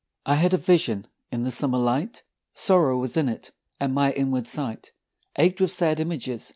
I 0.25 0.33
had 0.37 0.51
a 0.51 0.57
vision 0.57 1.05
in 1.31 1.43
the 1.43 1.51
summer 1.51 1.77
light 1.77 2.23
Sorrow 2.55 2.97
was 2.97 3.15
in 3.17 3.29
it, 3.29 3.51
and 3.79 3.93
my 3.93 4.13
inward 4.13 4.47
sight 4.47 4.93
Ached 5.37 5.61
with 5.61 5.69
sad 5.69 5.99
images. 5.99 6.49